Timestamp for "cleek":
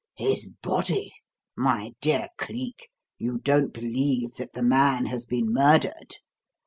2.39-2.89